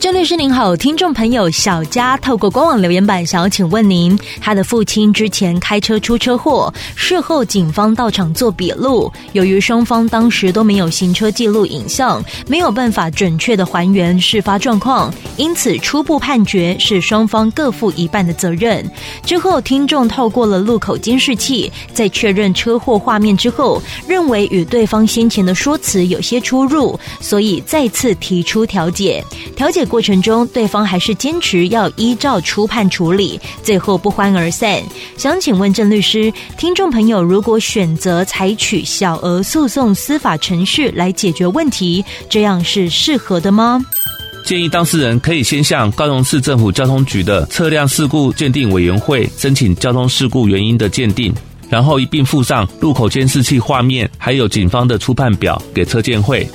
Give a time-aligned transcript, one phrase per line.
[0.00, 18.82] 郑律师您好，听众朋友小佳透过官网留言板想要请问您，他的父亲之前开车出车祸，事后警方到场做笔录，由于双方当时都没有行车记录影像，没有办法准确的还原事发状况，因此初步判决是双方各负一半的责任。
[19.22, 29.22] 之后听众透过了路口监视器，在确认车祸画面之后，认为与对方先前的说辞有些出入，所以再次提出调解，
[29.54, 29.86] 调解。
[29.90, 34.80] 过程中，对方还是坚持要依照初判处理，最后不欢而散。
[35.16, 43.84] 想请问郑律师，听众朋友如果选择采取小额诉讼司法程序来解决问题，这样是适合的吗？
[44.44, 51.32] 建议当事人可以先向高雄市政府交通局的车辆事故鉴定委员会申请交通事故原因的鉴定，
[51.68, 56.48] 然后一并附上路口监视器画面，还有警方的初判表给车鉴会。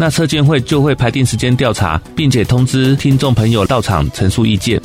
[0.00, 4.80] 那车鉴会就会排定时间调查，并且通知听众朋友到场陈述意见。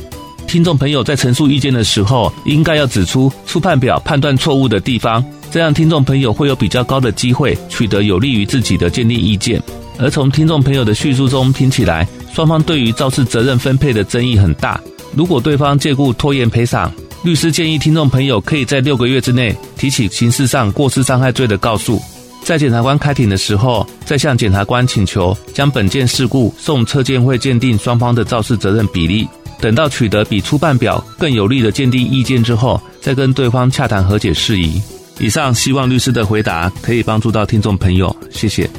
[0.46, 9.64] 听众朋友在陈述意见的时候，应该要指出初判表判断错误的地方，这样听众朋友会有比较高的机会取得有利于自己的鉴定意见。
[9.98, 14.78] 而从听众朋友的叙述中听起来，双方对于肇事责任分配的争议很大。
[15.16, 16.92] 如果对方借故拖延赔偿，
[17.24, 22.02] 律师建议听众朋友可以在六个月之内提起刑事上过失伤害罪的告诉。
[22.46, 29.28] 在检察官开庭的时候，再向检察官请求将本件事故送车鉴会鉴定双方的肇事责任比例。
[29.60, 34.80] 等到取得比初判表更有利的鉴定意见之后，再跟对方洽谈和解事宜。
[35.18, 38.70] 以上希望律师的回答可以帮助到听众朋友，谢谢。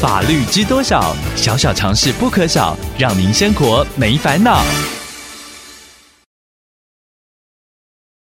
[0.00, 1.14] 法律知多少？
[1.36, 4.64] 小小常识不可少，让您生活没烦恼。